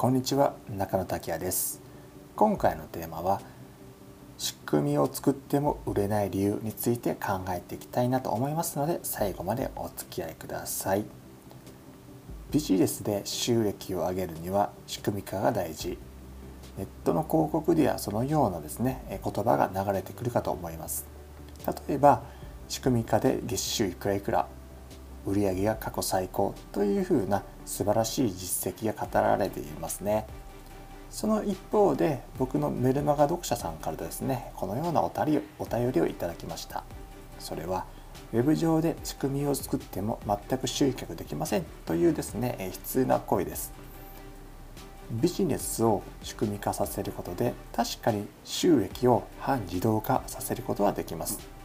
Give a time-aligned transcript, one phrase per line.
[0.00, 1.82] こんにちは中野拓也です。
[2.34, 3.42] 今回のテーマは
[4.38, 11.04] 仕組みを作っても売れない理由について考えていきたいなと思いますので最後までお付き合いください。
[12.50, 15.98] ビジネスで収益を上げるには仕組み化が大事。
[16.78, 21.04] ネットの広告ではそのようなですね言葉が流れてくるかと思います。
[21.88, 22.22] 例えば
[22.68, 24.48] 仕組み化で月収いくらいくら。
[25.26, 30.26] 売上が過去最高というふうな素晴らしい実績が語られていますね。
[31.10, 36.84] その一方で僕のメルマガ読者さんからですねこのようなお便りお便りをいただきました。
[37.38, 37.84] それは
[38.32, 43.72] ウェブ上で仕組みを作っても全く集客できませんというですね悲痛な声です。
[45.10, 51.59] ビジネスを仕組み化させることで確かに収益を半自動化させることはできます。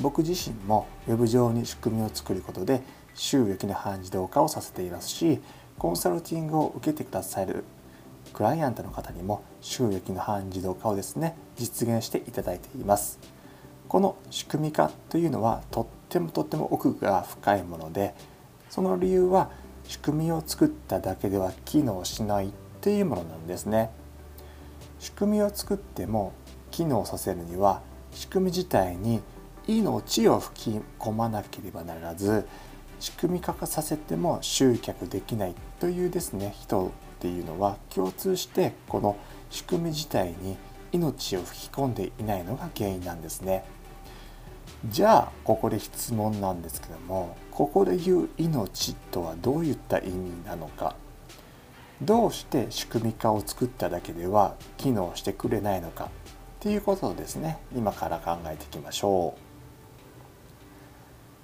[0.00, 2.82] 僕自身も Web 上に仕組みを作ることで
[3.14, 5.40] 収益の半自動化をさせていますし
[5.78, 7.64] コンサルティングを受けてくださる
[8.32, 13.18] クライアントの方にも収益の半自動化をですね実現していただいています。
[13.88, 18.14] この仕組み化というのはとってもとっても奥が深いもので
[18.70, 19.50] その理由は
[19.84, 23.90] 仕組みを作っただけでは機能しないというものなんですね。
[24.98, 26.32] 仕組みを作っても
[26.70, 29.20] 機能させるには仕組み自体に
[29.66, 32.46] 命を吹き込まなければならず
[33.00, 36.90] 仕組み化させても集客できないというですね人っ
[37.20, 39.16] ていうのは共通してこの
[39.50, 40.56] 仕組み自体に
[40.92, 43.64] 命を吹き込んでいないのが原因なんですね。
[44.88, 50.96] じゃあここで質問なんですけどもここで言う命とはどういった意味なのか
[52.02, 56.08] どうして仕組み化を作っただけでは機能してくれないのかっ
[56.60, 59.43] ていうことをですね今から考えていきましょう。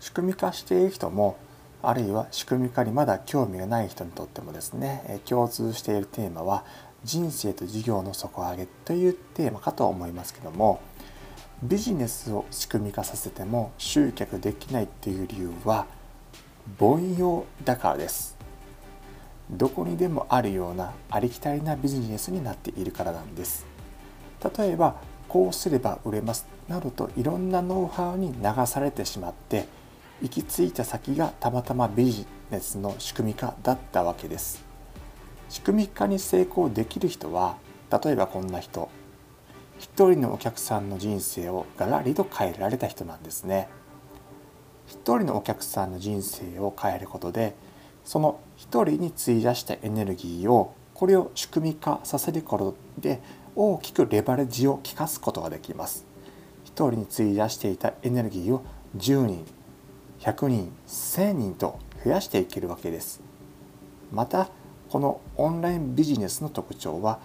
[0.00, 1.36] 仕組み化している人も
[1.82, 6.64] あるいは仕組み化にまだ興味がない人にとってもですね共通しているテーマは
[7.04, 10.80] 人生と事業の底上げというテーマかと思いますけども
[11.62, 15.86] ビジネスを仕組み化させても集客できないっていう理由は
[16.78, 18.38] 凡庸だからです。
[19.50, 23.66] どこにでもあるようなありきたりなビジネスになっているからなんです。
[24.56, 24.96] 例えば
[25.28, 29.66] こうすれば売れますなどといろんなノウハウに流されてしまって
[30.22, 34.62] 行き着いた先がたまたまビジネスの仕組み化だったわけです。
[35.48, 37.56] 仕組み化に成功できる人は
[37.90, 38.90] 例えばこんな人。
[39.78, 43.68] 一人のお客さんの人生をガラリと変えられた人なんですね。
[44.86, 47.54] 一人のお客さんの人生を変えることで
[48.04, 53.22] その一人に費やしたエネルギーをこれを仕組み化させることで
[53.56, 56.04] 大きくレバレッジを効かすことができます。
[56.64, 58.62] 一人に費やしていたエネルギーを
[58.96, 59.46] 10人
[60.20, 63.20] 100人1000人と増やしていけるわけです。
[64.12, 64.48] また
[64.90, 67.20] このオンラインビジネスの特徴は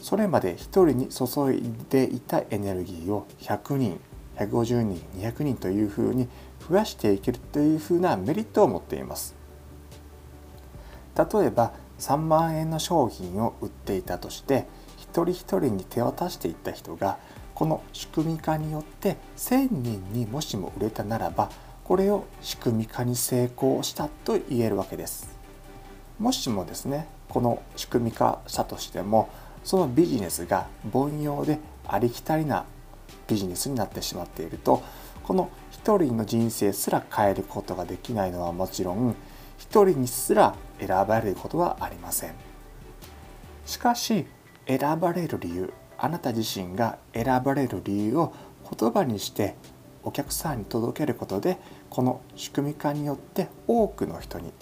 [0.00, 4.00] それまで1人に注いでいたエネルギーを100人
[4.36, 6.28] 150人200人というふうに
[6.68, 9.34] 増やしていけるというふうなメリットを持っています。
[11.16, 14.66] 例えば3万円の商品を売っていたとして
[14.98, 17.18] 一人一人に手渡していった人が
[17.54, 21.50] この仕組み化によって1000人にもしも売れたならば
[21.84, 25.28] これを仕組み化に成功したと言えるわけです。
[26.18, 29.28] もしもですねこの仕組み化したとしても
[29.64, 32.64] そのビジネスが凡庸でありきたりな
[33.28, 34.82] ビジネスになってしまっていると
[35.24, 39.14] この一人の人生すら変えることができないのはもちろん
[39.58, 42.34] 一人にすら選ばれることはありません。
[43.66, 44.26] しかし
[44.66, 48.32] 選ばれる理由あなた自身が選ばれる理由を
[48.78, 49.56] 言葉にして
[50.04, 51.58] お客さんに届けることで
[51.90, 54.52] この仕組み化によって多くの人に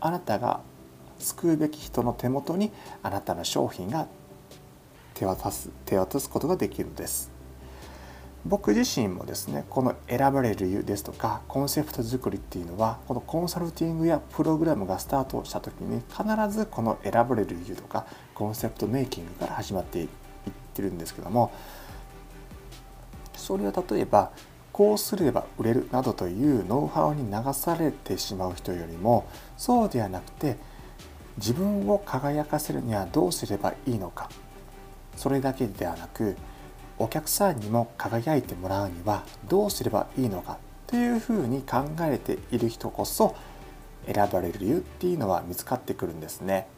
[0.00, 0.60] あなたが
[1.18, 2.70] 救うべき人の手元に
[3.02, 4.06] あなたの商品が
[5.14, 7.38] 手渡す手渡すことができるんです。
[8.46, 16.24] 僕自身もですねこの選ばれる理由ですとかコンセプト作りっていうのはこのコンサルティングやプログラムがスタートした時に必
[16.56, 20.08] ずこの選ばれる理由とかコンセプトメイキングから始まっていっ
[20.72, 21.52] てるんですけども
[23.36, 24.30] それは例えば
[24.78, 29.26] こうすれば売れるなどというノウハウに流されてしまう人よりも
[29.56, 30.56] そうではなくて
[31.36, 34.30] 自分を輝かせるにはどうすればいいのか。
[35.16, 36.36] それだけではなく
[36.96, 40.58] お客さんにも輝いてもらうにはどうすればいいのか。
[40.86, 43.34] というふうに考えている人こそ
[44.06, 46.68] 選ばれる理由っていうのは見つかってくるんですね。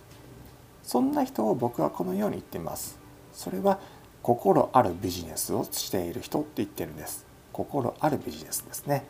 [0.83, 2.99] そんな人を僕はこのように言っています。
[3.35, 3.79] それは
[4.23, 7.29] 心あるビジネスをしている人って言ってるんです。
[7.53, 9.05] 心あるビジネスですね。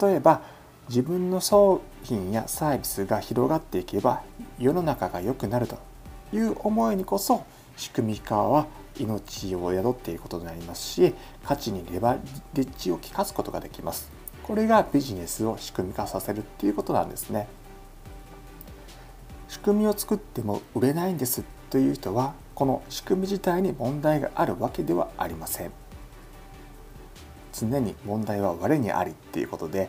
[0.00, 0.42] 例えば
[0.88, 4.22] 自分の商品やサービスが広がっていけば
[4.58, 5.78] 世の中が良くなると
[6.32, 7.44] いう思いにこそ
[7.76, 8.66] 仕組み化は
[8.98, 11.14] 命を宿っていることになりますし
[11.44, 14.10] 価値にレバレッジを利かすことができます。
[14.42, 17.48] これがビジネスを仕組み化させるっていうことなんですね。
[19.48, 25.70] 仕組みを作っても売れないんですという人はこの仕組み自体に問題があるわけではありません。
[27.58, 29.88] 常に問題は我にありっていうことで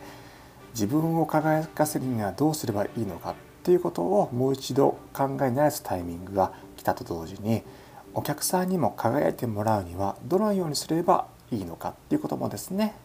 [0.73, 7.63] 自分を輝かせるにはどうすればいいのかっていうことをもう一度考え直すタイミングが来たと同時に
[8.13, 12.95] お客さんにも輝いてもらうにはどのようにすればいいのかっていうこともですね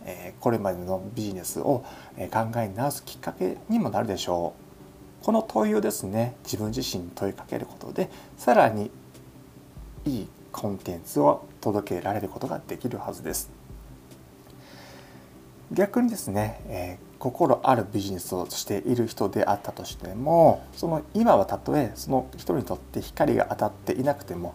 [0.40, 1.84] これまでのビジネスを
[2.30, 5.24] 考え直すきっかけにもなるでしょう。
[5.24, 8.90] この問いをですね自分自身に問いかけることでさらに
[10.04, 13.63] いいコンテンツを届けられることができるはずです。
[15.74, 24.54] 逆にですね、えー、心あるビジネスをしている人であったとしてもその今はたとえその人にとって光が当たっていなくても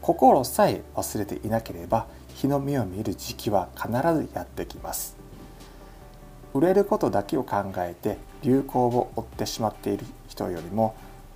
[0.00, 5.16] 心さえ忘れていなければ日の目を見る時期は必ずやってきます。
[6.54, 10.94] 売れることだけを考えて流行を追ってしまっている人よりも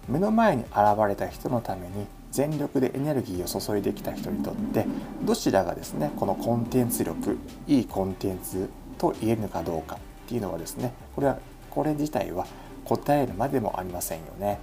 [0.08, 0.74] 目の前に現
[1.06, 4.86] れた人のために全力でエネルギーを注いできた人にとって
[5.22, 8.70] どちらがですねこのコンテンツ力いいコンテンツ
[9.02, 11.38] と言えるのかどうかっていうのはですねこれは
[11.70, 12.46] これ自体は
[12.84, 14.58] 答えるまでもありませんよね。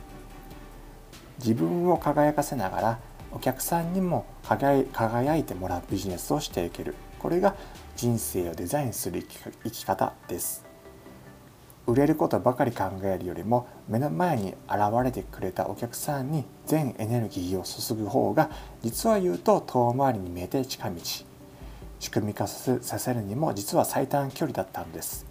[1.40, 3.00] 自分を輝かせながら
[3.32, 6.96] お客さんにも輝いてもらうビジネスをしていける。
[7.20, 7.56] これが
[7.96, 9.24] 人生をデザインする
[9.64, 10.66] 生き方です。
[11.88, 18.50] 売れることばかり考えるよりも目の前に現れてくれたお客さんに全エネルギーを注ぐ方が
[18.84, 21.29] 実は言うと遠回りに見えて近道。
[22.00, 25.26] 仕組み化させるにも実は最短距離だったんです。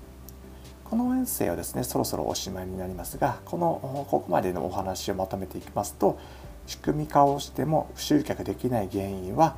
[0.85, 6.19] この音声はですねそろそろおしまいになりますがこのここまでのお話をまとめていきますと
[6.67, 9.57] 仕組み化をしても集客できない原因は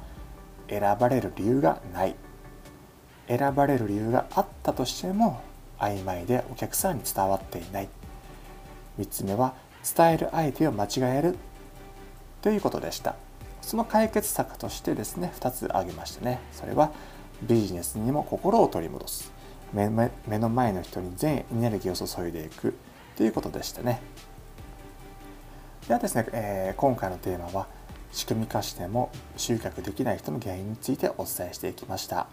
[0.69, 2.17] 選ばれる理由がない。
[3.29, 5.41] 選ばれる理由があったとしても
[5.79, 7.89] 曖昧でお客さんに伝わっていない。
[8.99, 9.55] 3つ目は
[9.97, 11.37] 伝える相手を間違える
[12.43, 13.15] ということでした。
[13.63, 16.41] その解決策としてですね2つ挙げましたね。
[16.53, 16.93] それは
[17.43, 19.33] ビジネスにも心を取り戻す。
[19.73, 22.75] 目の前の人に全エネルギーを注いでいく。
[23.17, 24.01] ということでしたね。
[25.87, 27.67] ではですね、えー、今回のテーマは
[28.13, 32.29] 仕組み化しても集客できない人の原因についてお伝えしていきました。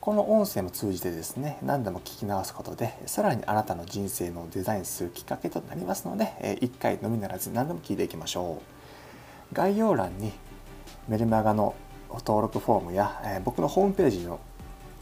[0.00, 8.83] この音声も通じてですね何度も聞き直すことでさらにあなたの人生のデザインするきっかけとなりますので、1回のみならず何度も聞いていきましょう。
[9.54, 10.32] 概要欄に
[11.08, 11.74] メルマガの
[12.10, 14.40] 登録フォームや、え僕のホームページの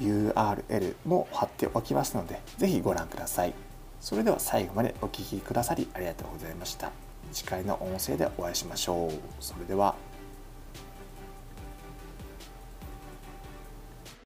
[0.01, 3.55] URL も貼っておきますので是非ご覧ください。
[4.01, 6.91] それでは最後までお聴きくださりありがとうございました。
[7.33, 9.13] 次回の音声でお会いしましょう。
[9.41, 10.12] それでは。